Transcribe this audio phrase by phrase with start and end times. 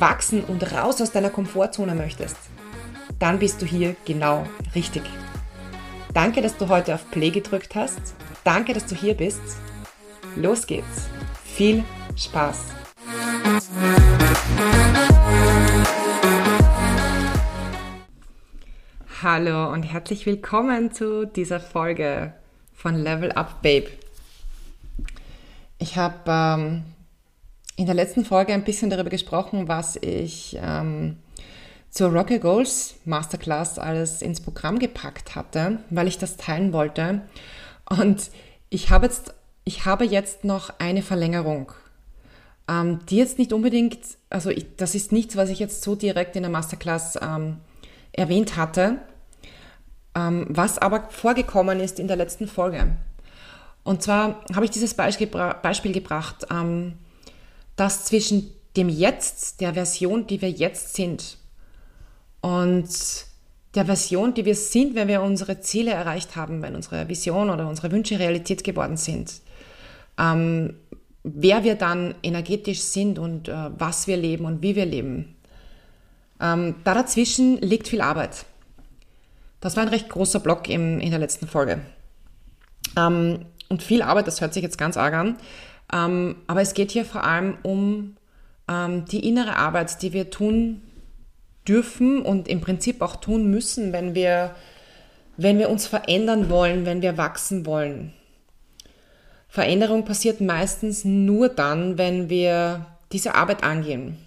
[0.00, 2.36] wachsen und raus aus deiner Komfortzone möchtest,
[3.18, 5.02] dann bist du hier genau richtig.
[6.14, 8.00] Danke, dass du heute auf Play gedrückt hast.
[8.44, 9.40] Danke, dass du hier bist.
[10.36, 11.08] Los geht's.
[11.44, 11.84] Viel
[12.16, 12.66] Spaß.
[19.22, 22.34] Hallo und herzlich willkommen zu dieser Folge
[22.72, 23.88] von Level Up Babe.
[25.78, 26.84] Ich habe ähm,
[27.78, 31.16] in der letzten Folge ein bisschen darüber gesprochen, was ich ähm,
[31.90, 37.22] zur Rocket Goals Masterclass alles ins Programm gepackt hatte, weil ich das teilen wollte.
[37.88, 38.32] Und
[38.68, 41.70] ich habe jetzt, ich habe jetzt noch eine Verlängerung,
[42.68, 46.34] ähm, die jetzt nicht unbedingt, also ich, das ist nichts, was ich jetzt so direkt
[46.34, 47.58] in der Masterclass ähm,
[48.10, 48.98] erwähnt hatte,
[50.16, 52.96] ähm, was aber vorgekommen ist in der letzten Folge.
[53.84, 56.94] Und zwar habe ich dieses Beispiel, Beispiel gebracht, ähm,
[57.78, 61.38] dass zwischen dem Jetzt, der Version, die wir jetzt sind,
[62.40, 62.88] und
[63.74, 67.68] der Version, die wir sind, wenn wir unsere Ziele erreicht haben, wenn unsere Vision oder
[67.68, 69.40] unsere Wünsche Realität geworden sind,
[70.18, 70.74] ähm,
[71.22, 75.36] wer wir dann energetisch sind und äh, was wir leben und wie wir leben.
[76.40, 78.44] Ähm, da dazwischen liegt viel Arbeit.
[79.60, 81.80] Das war ein recht großer Block im, in der letzten Folge.
[82.96, 85.36] Ähm, und viel Arbeit, das hört sich jetzt ganz arg an.
[85.92, 88.16] Ähm, aber es geht hier vor allem um
[88.68, 90.82] ähm, die innere Arbeit, die wir tun
[91.66, 94.54] dürfen und im Prinzip auch tun müssen, wenn wir,
[95.36, 98.12] wenn wir uns verändern wollen, wenn wir wachsen wollen.
[99.48, 104.18] Veränderung passiert meistens nur dann, wenn wir diese Arbeit angehen.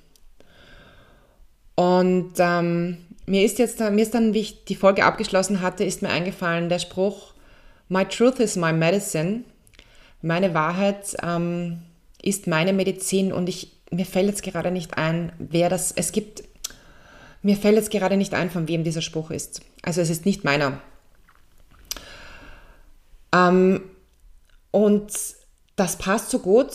[1.76, 6.02] Und ähm, mir ist jetzt, mir ist dann, wie ich die Folge abgeschlossen hatte, ist
[6.02, 7.34] mir eingefallen der Spruch,
[7.88, 9.44] My truth is my medicine
[10.22, 11.82] meine Wahrheit ähm,
[12.22, 16.44] ist meine Medizin und ich, mir fällt jetzt gerade nicht ein, wer das, es gibt,
[17.42, 19.62] mir fällt jetzt gerade nicht ein, von wem dieser Spruch ist.
[19.82, 20.80] Also es ist nicht meiner.
[23.34, 23.82] Ähm,
[24.70, 25.12] und
[25.76, 26.72] das passt so gut,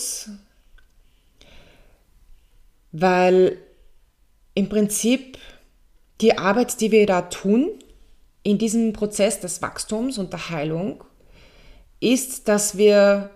[2.92, 3.58] weil
[4.54, 5.38] im Prinzip
[6.20, 7.70] die Arbeit, die wir da tun,
[8.42, 11.04] in diesem Prozess des Wachstums und der Heilung,
[12.00, 13.30] ist, dass wir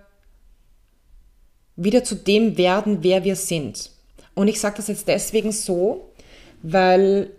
[1.83, 3.91] wieder zu dem werden, wer wir sind.
[4.35, 6.11] Und ich sage das jetzt deswegen so,
[6.63, 7.31] weil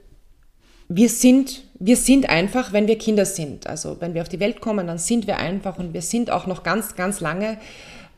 [0.89, 3.67] wir sind, wir sind einfach, wenn wir Kinder sind.
[3.67, 6.47] Also wenn wir auf die Welt kommen, dann sind wir einfach und wir sind auch
[6.47, 7.59] noch ganz, ganz lange,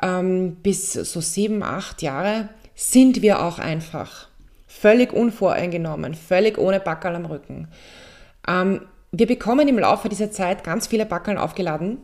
[0.02, 4.30] ähm, bis so sieben, acht Jahre, sind wir auch einfach.
[4.66, 7.68] Völlig unvoreingenommen, völlig ohne Backerl am Rücken.
[8.48, 8.82] Ähm,
[9.12, 12.00] wir bekommen im Laufe dieser Zeit ganz viele Backeln aufgeladen.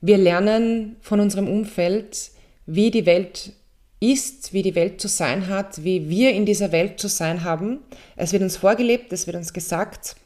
[0.00, 2.30] Wir lernen von unserem Umfeld,
[2.68, 3.52] wie die Welt
[3.98, 7.80] ist, wie die Welt zu sein hat, wie wir in dieser Welt zu sein haben.
[8.14, 10.16] Es wird uns vorgelebt, es wird uns gesagt,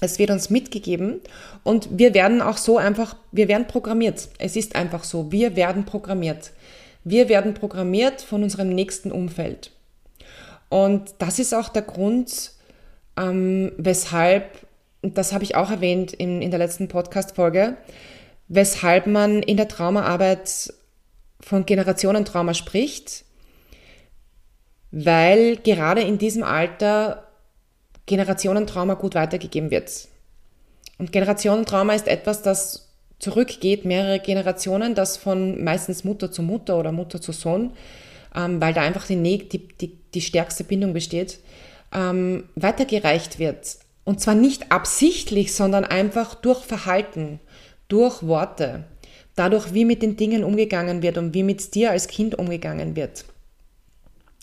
[0.00, 1.20] es wird uns mitgegeben
[1.64, 4.28] und wir werden auch so einfach, wir werden programmiert.
[4.38, 6.52] Es ist einfach so, wir werden programmiert.
[7.04, 9.70] Wir werden programmiert von unserem nächsten Umfeld.
[10.70, 12.52] Und das ist auch der Grund,
[13.18, 14.66] ähm, weshalb,
[15.02, 17.76] das habe ich auch erwähnt in, in der letzten Podcast-Folge,
[18.48, 20.72] weshalb man in der Traumaarbeit
[21.40, 23.24] von Generationentrauma spricht,
[24.90, 27.28] weil gerade in diesem Alter
[28.06, 30.08] Generationentrauma gut weitergegeben wird.
[30.98, 36.92] Und Generationentrauma ist etwas, das zurückgeht, mehrere Generationen, das von meistens Mutter zu Mutter oder
[36.92, 37.72] Mutter zu Sohn,
[38.34, 41.38] ähm, weil da einfach die, die, die, die stärkste Bindung besteht,
[41.92, 43.78] ähm, weitergereicht wird.
[44.04, 47.40] Und zwar nicht absichtlich, sondern einfach durch Verhalten,
[47.88, 48.84] durch Worte
[49.38, 53.24] dadurch, wie mit den Dingen umgegangen wird und wie mit dir als Kind umgegangen wird.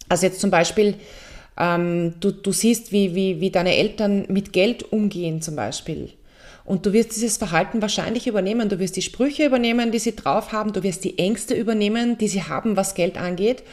[0.09, 0.95] Also jetzt zum Beispiel,
[1.57, 6.11] ähm, du, du siehst, wie, wie, wie deine Eltern mit Geld umgehen zum Beispiel.
[6.63, 8.69] Und du wirst dieses Verhalten wahrscheinlich übernehmen.
[8.69, 10.73] Du wirst die Sprüche übernehmen, die sie drauf haben.
[10.73, 13.63] Du wirst die Ängste übernehmen, die sie haben, was Geld angeht.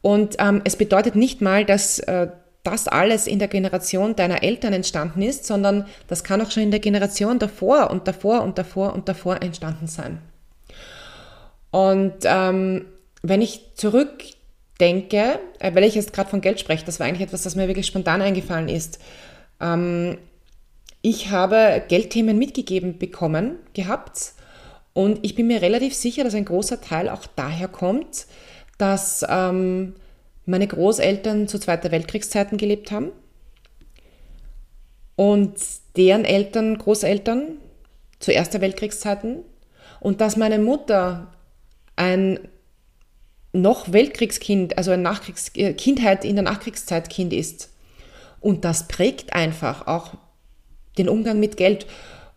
[0.00, 2.28] Und ähm, es bedeutet nicht mal, dass äh,
[2.64, 6.70] das alles in der Generation deiner Eltern entstanden ist, sondern das kann auch schon in
[6.70, 10.18] der Generation davor und davor und davor und davor entstanden sein.
[11.72, 12.84] Und ähm,
[13.22, 14.22] wenn ich zurück
[14.78, 17.66] denke, äh, weil ich jetzt gerade von Geld spreche, das war eigentlich etwas, das mir
[17.66, 19.00] wirklich spontan eingefallen ist.
[19.60, 20.18] Ähm,
[21.00, 24.34] ich habe Geldthemen mitgegeben bekommen, gehabt
[24.92, 28.26] und ich bin mir relativ sicher, dass ein großer Teil auch daher kommt,
[28.76, 29.94] dass ähm,
[30.44, 33.12] meine Großeltern zu Zweiter Weltkriegszeiten gelebt haben
[35.16, 35.54] und
[35.96, 37.56] deren Eltern, Großeltern
[38.18, 39.38] zu Erster Weltkriegszeiten
[40.00, 41.32] und dass meine Mutter
[41.96, 42.38] ein
[43.52, 47.70] noch Weltkriegskind, also ein Nachkriegs äh, Kindheit in der Nachkriegszeit Kind ist.
[48.40, 50.14] Und das prägt einfach auch
[50.98, 51.86] den Umgang mit Geld.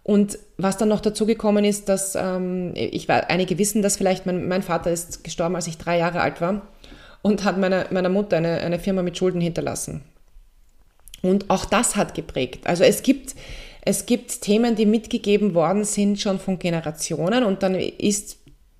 [0.03, 4.25] Und was dann noch dazu gekommen ist, dass ähm, ich war, einige wissen das vielleicht,
[4.25, 6.67] mein, mein, Vater ist gestorben, als ich drei Jahre alt war
[7.23, 10.03] und hat meiner, meiner Mutter eine, eine Firma mit Schulden hinterlassen.
[11.23, 12.67] Und auch das hat geprägt.
[12.67, 13.35] Also es gibt,
[13.81, 18.37] es gibt Themen, die mitgegeben worden sind schon von Generationen und dann ist,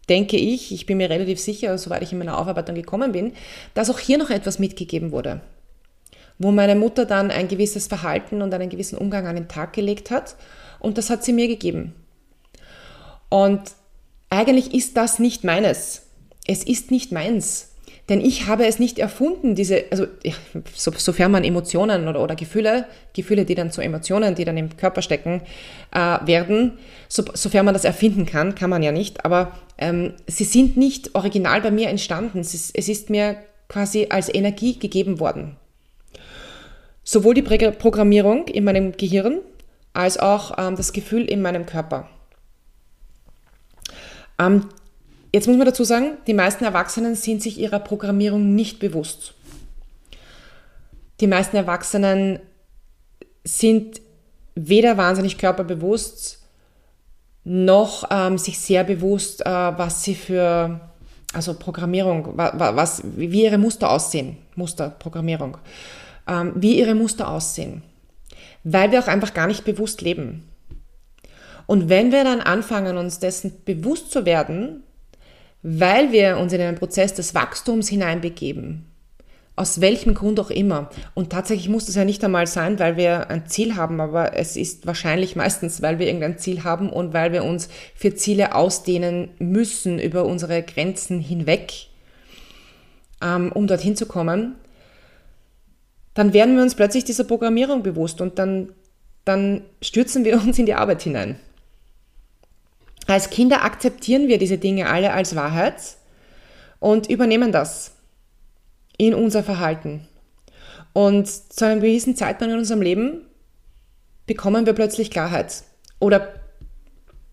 [0.10, 3.34] denke ich, ich bin mir relativ sicher, soweit ich in meiner Aufarbeitung gekommen bin,
[3.74, 5.42] dass auch hier noch etwas mitgegeben wurde.
[6.38, 10.12] Wo meine Mutter dann ein gewisses Verhalten und einen gewissen Umgang an den Tag gelegt
[10.12, 10.36] hat
[10.80, 11.96] und das hat sie mir gegeben.
[13.30, 13.62] Und
[14.30, 16.04] eigentlich ist das nicht meines.
[16.46, 17.75] Es ist nicht meins.
[18.08, 20.06] Denn ich habe es nicht erfunden, diese, also
[20.76, 24.78] so, sofern man Emotionen oder, oder Gefühle, Gefühle, die dann zu Emotionen, die dann im
[24.78, 25.42] Körper stecken,
[25.92, 26.74] äh, werden,
[27.08, 31.16] so, sofern man das erfinden kann, kann man ja nicht, aber ähm, sie sind nicht
[31.16, 32.40] original bei mir entstanden.
[32.40, 33.38] Es ist, es ist mir
[33.70, 35.58] quasi als Energie gegeben worden.
[37.04, 39.40] Sowohl die Programmierung in meinem Gehirn
[39.94, 42.08] als auch ähm, das Gefühl in meinem Körper.
[44.40, 44.70] Ähm,
[45.36, 49.34] Jetzt muss man dazu sagen, die meisten Erwachsenen sind sich ihrer Programmierung nicht bewusst.
[51.20, 52.40] Die meisten Erwachsenen
[53.44, 54.00] sind
[54.56, 56.42] weder wahnsinnig körperbewusst,
[57.44, 60.80] noch ähm, sich sehr bewusst, äh, was sie für,
[61.34, 65.58] also Programmierung, was, wie ihre Muster aussehen, Musterprogrammierung,
[66.30, 67.84] ähm, wie ihre Muster aussehen,
[68.64, 70.50] weil wir auch einfach gar nicht bewusst leben.
[71.66, 74.85] Und wenn wir dann anfangen, uns dessen bewusst zu werden,
[75.68, 78.86] weil wir uns in einen Prozess des Wachstums hineinbegeben.
[79.56, 80.92] Aus welchem Grund auch immer.
[81.16, 84.58] Und tatsächlich muss es ja nicht einmal sein, weil wir ein Ziel haben, aber es
[84.58, 89.30] ist wahrscheinlich meistens, weil wir irgendein Ziel haben und weil wir uns für Ziele ausdehnen
[89.40, 91.88] müssen über unsere Grenzen hinweg,
[93.24, 94.54] ähm, um dorthin zu kommen.
[96.14, 98.70] Dann werden wir uns plötzlich dieser Programmierung bewusst und dann,
[99.24, 101.40] dann stürzen wir uns in die Arbeit hinein.
[103.08, 105.76] Als Kinder akzeptieren wir diese Dinge alle als Wahrheit
[106.80, 107.92] und übernehmen das
[108.98, 110.08] in unser Verhalten.
[110.94, 113.22] Und zu einem gewissen Zeitpunkt in unserem Leben
[114.26, 115.64] bekommen wir plötzlich Klarheit.
[116.00, 116.34] Oder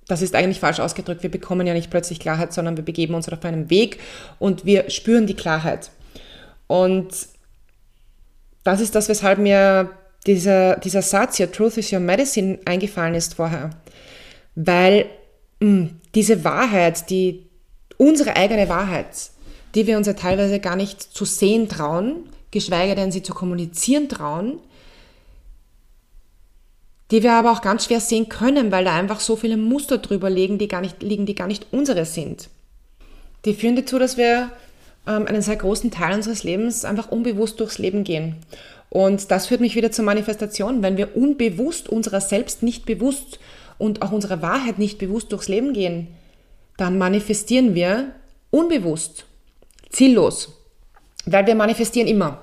[0.08, 3.28] das ist eigentlich falsch ausgedrückt, wir bekommen ja nicht plötzlich Klarheit, sondern wir begeben uns
[3.28, 3.98] auf einen Weg
[4.38, 5.90] und wir spüren die Klarheit.
[6.66, 7.08] Und
[8.64, 9.90] das ist das, weshalb mir
[10.26, 13.70] dieser, dieser Satz hier, Truth is your medicine, eingefallen ist vorher.
[14.54, 15.06] Weil
[16.14, 17.46] diese Wahrheit, die,
[17.96, 19.30] unsere eigene Wahrheit,
[19.74, 24.08] die wir uns ja teilweise gar nicht zu sehen trauen, geschweige denn sie zu kommunizieren
[24.08, 24.58] trauen,
[27.10, 30.30] die wir aber auch ganz schwer sehen können, weil da einfach so viele Muster drüber
[30.30, 32.48] liegen, die gar nicht, liegen, die gar nicht unsere sind.
[33.44, 34.50] Die führen dazu, dass wir
[35.06, 38.36] ähm, einen sehr großen Teil unseres Lebens einfach unbewusst durchs Leben gehen.
[38.88, 43.38] Und das führt mich wieder zur Manifestation, wenn wir unbewusst unserer selbst nicht bewusst
[43.78, 46.08] und auch unserer Wahrheit nicht bewusst durchs Leben gehen,
[46.76, 48.12] dann manifestieren wir
[48.50, 49.26] unbewusst,
[49.90, 50.58] ziellos,
[51.26, 52.42] weil wir manifestieren immer.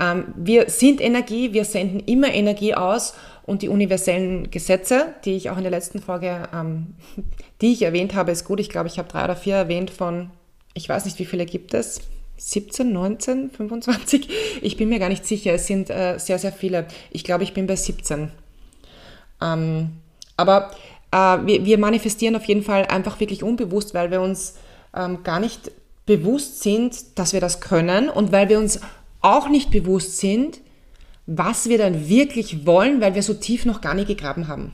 [0.00, 3.14] Ähm, wir sind Energie, wir senden immer Energie aus
[3.46, 6.94] und die universellen Gesetze, die ich auch in der letzten Folge, ähm,
[7.60, 8.60] die ich erwähnt habe, ist gut.
[8.60, 10.30] Ich glaube, ich habe drei oder vier erwähnt von,
[10.74, 12.00] ich weiß nicht, wie viele gibt es.
[12.36, 14.28] 17, 19, 25?
[14.60, 15.52] Ich bin mir gar nicht sicher.
[15.52, 16.86] Es sind äh, sehr, sehr viele.
[17.10, 18.32] Ich glaube, ich bin bei 17.
[19.40, 19.92] Ähm,
[20.36, 20.70] aber
[21.10, 24.54] äh, wir, wir, manifestieren auf jeden Fall einfach wirklich unbewusst, weil wir uns
[24.94, 25.70] ähm, gar nicht
[26.06, 28.80] bewusst sind, dass wir das können und weil wir uns
[29.20, 30.60] auch nicht bewusst sind,
[31.26, 34.72] was wir dann wirklich wollen, weil wir so tief noch gar nicht gegraben haben.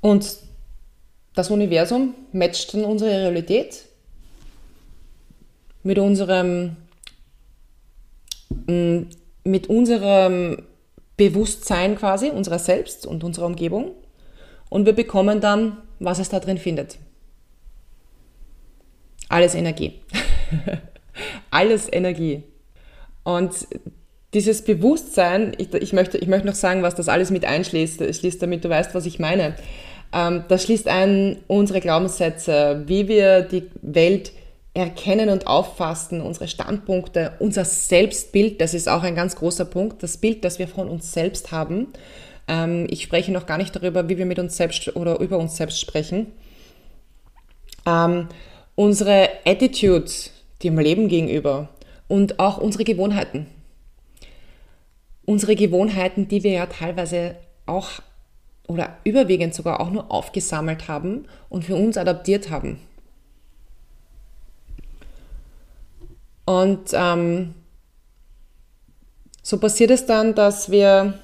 [0.00, 0.36] Und
[1.34, 3.84] das Universum matcht dann unsere Realität
[5.82, 6.76] mit unserem,
[8.66, 10.62] mit unserem
[11.16, 13.92] Bewusstsein quasi, unserer selbst und unserer Umgebung.
[14.68, 16.98] Und wir bekommen dann, was es da drin findet.
[19.28, 20.00] Alles Energie.
[21.50, 22.42] Alles Energie.
[23.24, 23.52] Und
[24.34, 28.42] dieses Bewusstsein, ich, ich, möchte, ich möchte noch sagen, was das alles mit einschließt, schließt,
[28.42, 29.54] damit du weißt, was ich meine.
[30.12, 34.32] Ähm, das schließt ein unsere Glaubenssätze, wie wir die Welt
[34.76, 40.18] erkennen und auffassen, unsere Standpunkte, unser Selbstbild, das ist auch ein ganz großer Punkt, das
[40.18, 41.88] Bild, das wir von uns selbst haben.
[42.46, 45.56] Ähm, ich spreche noch gar nicht darüber, wie wir mit uns selbst oder über uns
[45.56, 46.26] selbst sprechen.
[47.86, 48.28] Ähm,
[48.74, 50.10] unsere Attitude
[50.62, 51.70] dem Leben gegenüber
[52.06, 53.46] und auch unsere Gewohnheiten.
[55.24, 57.88] Unsere Gewohnheiten, die wir ja teilweise auch
[58.68, 62.78] oder überwiegend sogar auch nur aufgesammelt haben und für uns adaptiert haben.
[66.46, 67.54] Und ähm,
[69.42, 71.14] so passiert es dann, dass wir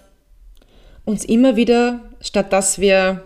[1.04, 3.24] uns immer wieder, statt dass wir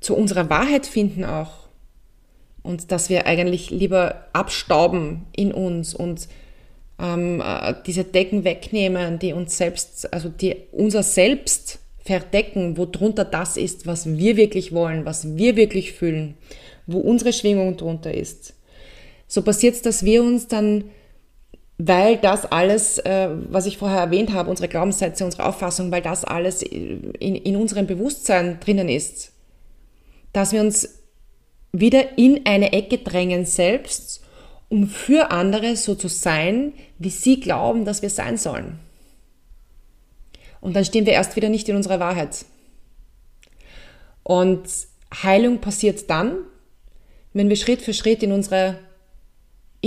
[0.00, 1.68] zu unserer Wahrheit finden auch
[2.62, 6.28] und dass wir eigentlich lieber abstauben in uns und
[6.98, 13.24] ähm, äh, diese Decken wegnehmen, die uns selbst, also die unser Selbst verdecken, wo drunter
[13.24, 16.36] das ist, was wir wirklich wollen, was wir wirklich fühlen,
[16.86, 18.54] wo unsere Schwingung drunter ist.
[19.26, 20.84] So passiert es, dass wir uns dann
[21.78, 26.24] weil das alles, äh, was ich vorher erwähnt habe, unsere Glaubenssätze, unsere Auffassung, weil das
[26.24, 29.32] alles in, in unserem Bewusstsein drinnen ist,
[30.32, 31.00] dass wir uns
[31.72, 34.22] wieder in eine Ecke drängen selbst,
[34.68, 38.78] um für andere so zu sein, wie sie glauben, dass wir sein sollen.
[40.60, 42.44] Und dann stehen wir erst wieder nicht in unserer Wahrheit.
[44.22, 44.62] Und
[45.22, 46.38] Heilung passiert dann,
[47.32, 48.78] wenn wir Schritt für Schritt in unsere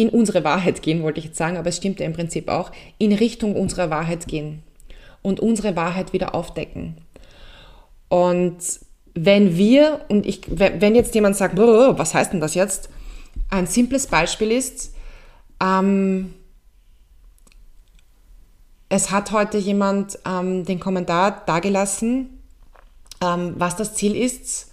[0.02, 2.72] in unsere Wahrheit gehen, wollte ich jetzt sagen, aber es stimmt ja im Prinzip auch,
[2.98, 4.64] in Richtung unserer Wahrheit gehen
[5.22, 6.98] und unsere Wahrheit wieder aufdecken.
[8.08, 8.58] Und
[9.14, 12.90] wenn wir, und ich, wenn jetzt jemand sagt, was heißt denn das jetzt?
[13.50, 14.94] Ein simples Beispiel ist,
[15.62, 16.34] ähm,
[18.88, 22.42] es hat heute jemand ähm, den Kommentar dargelassen,
[23.22, 24.72] ähm, was das Ziel ist.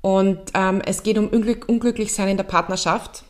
[0.00, 3.24] Und ähm, es geht um Unglück, Unglücklichsein in der Partnerschaft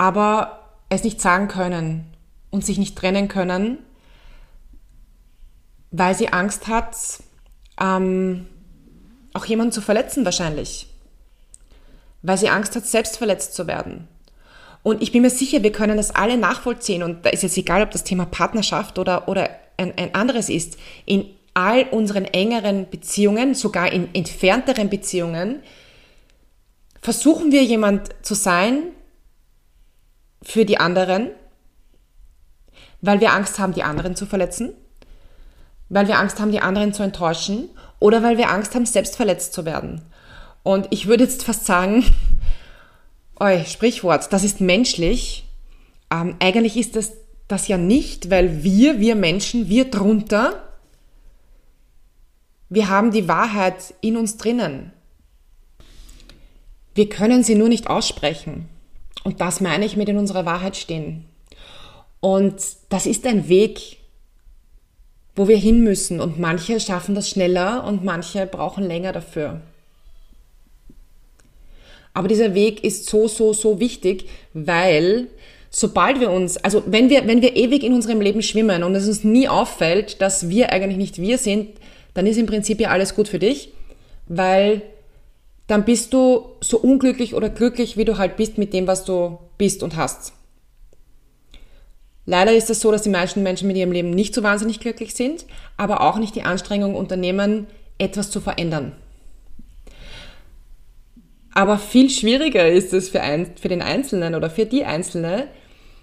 [0.00, 2.06] aber es nicht sagen können
[2.48, 3.76] und sich nicht trennen können,
[5.90, 6.96] weil sie Angst hat,
[7.78, 8.46] ähm,
[9.34, 10.86] auch jemanden zu verletzen wahrscheinlich.
[12.22, 14.08] Weil sie Angst hat, selbst verletzt zu werden.
[14.82, 17.02] Und ich bin mir sicher, wir können das alle nachvollziehen.
[17.02, 20.78] Und da ist jetzt egal, ob das Thema Partnerschaft oder, oder ein, ein anderes ist.
[21.04, 25.62] In all unseren engeren Beziehungen, sogar in entfernteren Beziehungen,
[27.02, 28.94] versuchen wir jemand zu sein,
[30.42, 31.30] für die anderen,
[33.00, 34.72] weil wir Angst haben, die anderen zu verletzen,
[35.88, 37.68] weil wir Angst haben, die anderen zu enttäuschen
[37.98, 40.02] oder weil wir Angst haben, selbst verletzt zu werden.
[40.62, 42.04] Und ich würde jetzt fast sagen,
[43.40, 45.44] oi, Sprichwort, das ist menschlich.
[46.10, 47.12] Ähm, eigentlich ist das
[47.50, 50.62] das ja nicht, weil wir, wir Menschen, wir drunter,
[52.68, 54.92] wir haben die Wahrheit in uns drinnen.
[56.94, 58.68] Wir können sie nur nicht aussprechen.
[59.24, 61.24] Und das meine ich mit in unserer Wahrheit stehen.
[62.20, 62.56] Und
[62.88, 63.98] das ist ein Weg,
[65.36, 66.20] wo wir hin müssen.
[66.20, 69.60] Und manche schaffen das schneller und manche brauchen länger dafür.
[72.12, 75.28] Aber dieser Weg ist so, so, so wichtig, weil
[75.70, 79.06] sobald wir uns, also wenn wir, wenn wir ewig in unserem Leben schwimmen und es
[79.06, 81.68] uns nie auffällt, dass wir eigentlich nicht wir sind,
[82.14, 83.72] dann ist im Prinzip ja alles gut für dich,
[84.26, 84.82] weil
[85.70, 89.38] dann bist du so unglücklich oder glücklich, wie du halt bist mit dem, was du
[89.56, 90.32] bist und hast.
[92.26, 95.14] Leider ist es so, dass die meisten Menschen mit ihrem Leben nicht so wahnsinnig glücklich
[95.14, 95.46] sind,
[95.76, 98.92] aber auch nicht die Anstrengung unternehmen, etwas zu verändern.
[101.52, 105.48] Aber viel schwieriger ist es für, ein, für den Einzelnen oder für die Einzelne,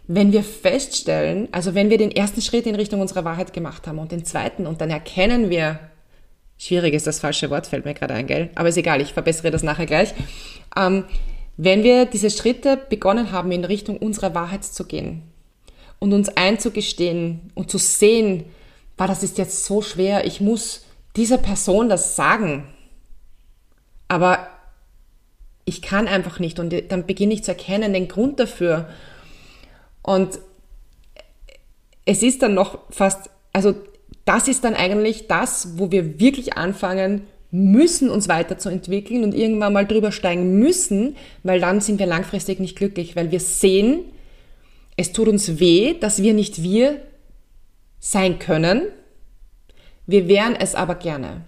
[0.07, 3.99] wenn wir feststellen, also wenn wir den ersten Schritt in Richtung unserer Wahrheit gemacht haben
[3.99, 5.79] und den zweiten und dann erkennen wir,
[6.57, 8.49] Schwierig ist das falsche Wort, fällt mir gerade ein, gell?
[8.55, 10.13] Aber ist egal, ich verbessere das nachher gleich.
[10.75, 11.05] Ähm,
[11.55, 15.23] wenn wir diese Schritte begonnen haben, in Richtung unserer Wahrheit zu gehen
[15.99, 18.45] und uns einzugestehen und zu sehen,
[18.95, 20.85] war das ist jetzt so schwer, ich muss
[21.15, 22.67] dieser Person das sagen.
[24.07, 24.47] Aber
[25.65, 28.87] ich kann einfach nicht und dann beginne ich zu erkennen den Grund dafür.
[30.01, 30.39] Und
[32.05, 33.75] es ist dann noch fast, also
[34.27, 39.87] das ist dann eigentlich das, wo wir wirklich anfangen müssen, uns weiterzuentwickeln und irgendwann mal
[39.87, 44.01] drüber steigen müssen, weil dann sind wir langfristig nicht glücklich, weil wir sehen,
[44.97, 46.99] es tut uns weh, dass wir nicht wir
[47.99, 48.81] sein können.
[50.05, 51.45] Wir wären es aber gerne.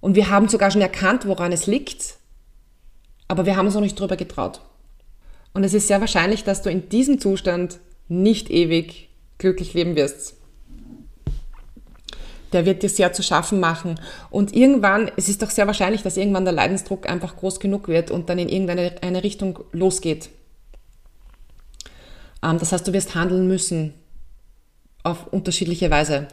[0.00, 2.16] Und wir haben sogar schon erkannt, woran es liegt,
[3.26, 4.60] aber wir haben uns noch nicht drüber getraut.
[5.52, 9.08] Und es ist sehr wahrscheinlich, dass du in diesem Zustand nicht ewig
[9.38, 10.39] glücklich leben wirst.
[12.52, 14.00] Der wird dir sehr zu schaffen machen.
[14.30, 18.10] Und irgendwann, es ist doch sehr wahrscheinlich, dass irgendwann der Leidensdruck einfach groß genug wird
[18.10, 20.30] und dann in irgendeine eine Richtung losgeht.
[22.42, 23.94] Ähm, das heißt, du wirst handeln müssen
[25.02, 26.28] auf unterschiedliche Weise.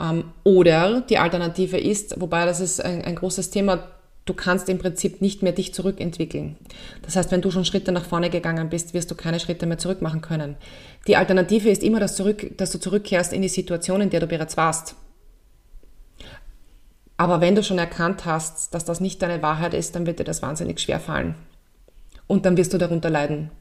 [0.00, 3.88] Ähm, oder die Alternative ist, wobei das ist ein, ein großes Thema,
[4.24, 6.56] du kannst im Prinzip nicht mehr dich zurückentwickeln.
[7.02, 9.78] Das heißt, wenn du schon Schritte nach vorne gegangen bist, wirst du keine Schritte mehr
[9.78, 10.56] zurück machen können.
[11.06, 14.26] Die Alternative ist immer, dass, zurück, dass du zurückkehrst in die Situation, in der du
[14.26, 14.94] bereits warst.
[17.22, 20.24] Aber wenn du schon erkannt hast, dass das nicht deine Wahrheit ist, dann wird dir
[20.24, 21.36] das wahnsinnig schwer fallen.
[22.26, 23.52] Und dann wirst du darunter leiden.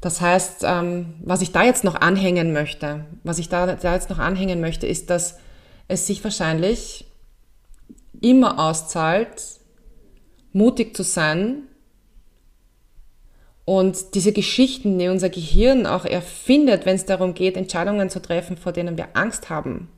[0.00, 4.10] Das heißt, ähm, was ich da jetzt noch anhängen möchte, was ich da, da jetzt
[4.10, 5.40] noch anhängen möchte, ist, dass
[5.88, 7.06] es sich wahrscheinlich
[8.20, 9.42] immer auszahlt,
[10.52, 11.62] mutig zu sein
[13.64, 18.56] und diese Geschichten, die unser Gehirn auch erfindet, wenn es darum geht, Entscheidungen zu treffen,
[18.56, 19.88] vor denen wir Angst haben,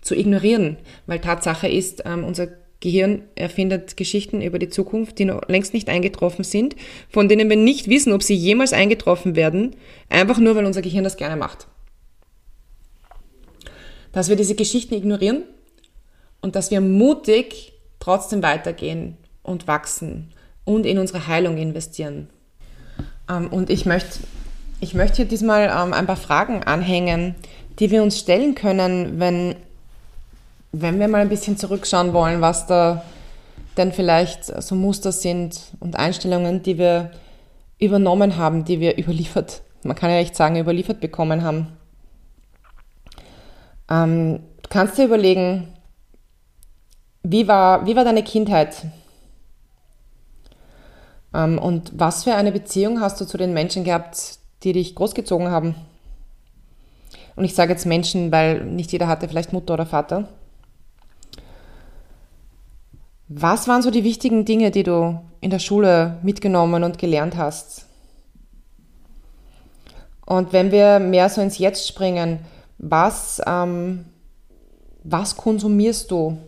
[0.00, 0.76] zu ignorieren.
[1.06, 2.48] Weil Tatsache ist, ähm, unser
[2.80, 6.76] Gehirn erfindet Geschichten über die Zukunft, die noch längst nicht eingetroffen sind,
[7.10, 9.76] von denen wir nicht wissen, ob sie jemals eingetroffen werden,
[10.08, 11.68] einfach nur, weil unser Gehirn das gerne macht.
[14.12, 15.44] Dass wir diese Geschichten ignorieren
[16.40, 20.32] und dass wir mutig trotzdem weitergehen und wachsen
[20.64, 22.30] und in unsere Heilung investieren.
[23.28, 24.20] Ähm, und ich möchte,
[24.80, 27.34] ich möchte hier diesmal ähm, ein paar Fragen anhängen,
[27.78, 29.54] die wir uns stellen können, wenn,
[30.72, 33.02] wenn wir mal ein bisschen zurückschauen wollen, was da
[33.76, 37.10] denn vielleicht so Muster sind und Einstellungen, die wir
[37.78, 41.68] übernommen haben, die wir überliefert, man kann ja echt sagen, überliefert bekommen haben.
[43.88, 45.68] Ähm, du kannst dir überlegen,
[47.22, 48.86] wie war, wie war deine Kindheit?
[51.34, 55.50] Ähm, und was für eine Beziehung hast du zu den Menschen gehabt, die dich großgezogen
[55.50, 55.74] haben?
[57.36, 60.28] Und ich sage jetzt Menschen, weil nicht jeder hatte vielleicht Mutter oder Vater.
[63.32, 67.86] Was waren so die wichtigen Dinge, die du in der Schule mitgenommen und gelernt hast?
[70.26, 72.40] Und wenn wir mehr so ins Jetzt springen,
[72.78, 74.04] was, ähm,
[75.04, 76.38] was konsumierst du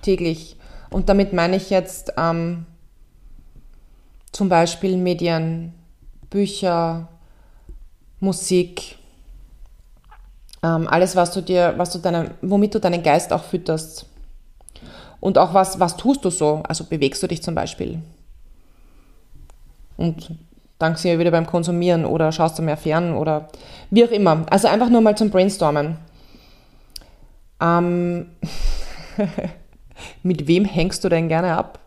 [0.00, 0.56] täglich?
[0.88, 2.64] Und damit meine ich jetzt ähm,
[4.32, 5.74] zum Beispiel Medien,
[6.30, 7.08] Bücher,
[8.20, 8.96] Musik,
[10.62, 14.06] ähm, alles, was du dir, was du deine, womit du deinen Geist auch fütterst.
[15.20, 16.62] Und auch was, was tust du so?
[16.68, 18.00] Also bewegst du dich zum Beispiel?
[19.96, 20.30] Und
[20.78, 23.48] dann sind wir wieder beim Konsumieren oder schaust du mehr fern oder
[23.90, 24.44] wie auch immer.
[24.50, 25.96] Also einfach nur mal zum Brainstormen.
[27.60, 28.26] Ähm
[30.22, 31.78] mit wem hängst du denn gerne ab?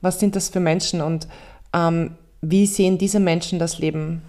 [0.00, 1.26] Was sind das für Menschen und
[1.72, 4.22] ähm, wie sehen diese Menschen das Leben?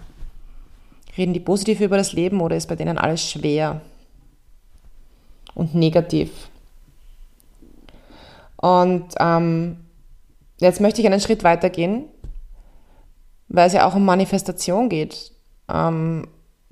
[1.16, 3.80] Reden die positiv über das Leben oder ist bei denen alles schwer
[5.54, 6.30] und negativ?
[8.62, 9.76] Und ähm,
[10.60, 12.04] jetzt möchte ich einen Schritt weiter gehen,
[13.48, 15.32] weil es ja auch um Manifestation geht.
[15.68, 16.28] Ähm,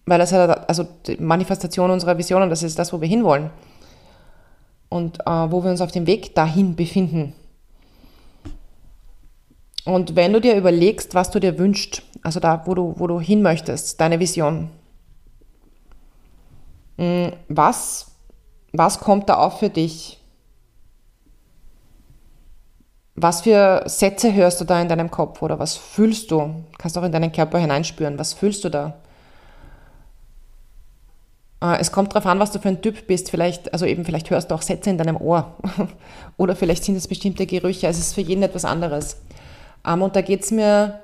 [0.06, 3.50] weil das ja, also die Manifestation unserer Vision und das ist das, wo wir hinwollen.
[4.88, 7.34] Und äh, wo wir uns auf dem Weg dahin befinden.
[9.84, 13.18] Und wenn du dir überlegst, was du dir wünschst, also da, wo du, wo du
[13.18, 14.70] hin möchtest, deine Vision,
[16.98, 18.12] mm, was,
[18.72, 20.19] was kommt da auf für dich?
[23.16, 26.64] Was für Sätze hörst du da in deinem Kopf oder was fühlst du?
[26.78, 28.18] Kannst auch in deinen Körper hineinspüren.
[28.18, 28.94] Was fühlst du da?
[31.62, 33.30] Äh, es kommt darauf an, was du für ein Typ bist.
[33.30, 35.56] Vielleicht, also eben, vielleicht hörst du auch Sätze in deinem Ohr.
[36.36, 37.86] Oder vielleicht sind es bestimmte Gerüche.
[37.86, 39.16] Also es ist für jeden etwas anderes.
[39.86, 41.00] Ähm, und da geht es mir,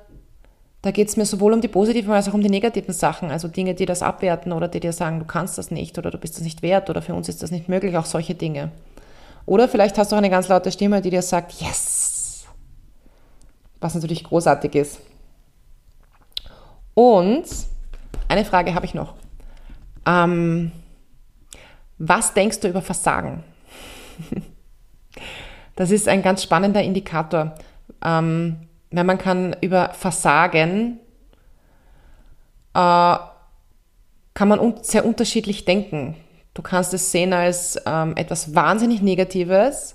[0.85, 4.03] mir sowohl um die positiven als auch um die negativen Sachen, also Dinge, die das
[4.03, 6.89] abwerten oder die dir sagen, du kannst das nicht oder du bist das nicht wert
[6.89, 8.71] oder für uns ist das nicht möglich, auch solche Dinge.
[9.47, 12.47] Oder vielleicht hast du auch eine ganz laute Stimme, die dir sagt, yes,
[13.81, 15.01] was natürlich großartig ist.
[16.95, 17.45] Und
[18.29, 19.15] eine Frage habe ich noch.
[20.05, 20.73] Ähm,
[21.99, 23.43] was denkst du über Versagen?
[25.79, 27.55] Das ist ein ganz spannender Indikator.
[28.03, 30.99] Ähm, weil man kann über Versagen,
[32.73, 33.17] äh,
[34.35, 36.17] kann man un sehr unterschiedlich denken.
[36.57, 39.95] Du kannst es sehen als ähm, etwas wahnsinnig Negatives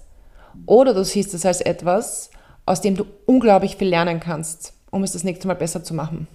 [0.67, 2.29] oder du siehst es als etwas,
[2.67, 6.27] aus dem du unglaublich viel lernen kannst, um es das nächste Mal besser zu machen.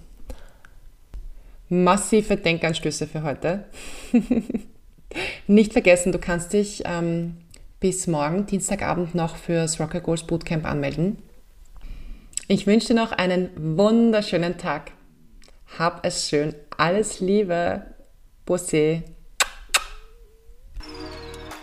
[1.69, 3.63] Massive Denkanstöße für heute.
[5.47, 7.37] Nicht vergessen, du kannst dich ähm,
[7.79, 11.19] bis morgen, Dienstagabend, noch fürs Rocker Goals Bootcamp anmelden.
[12.49, 14.91] Ich wünsche dir noch einen wunderschönen Tag.
[15.79, 16.53] Hab es schön.
[16.75, 17.83] Alles Liebe.
[18.45, 19.03] Bussi.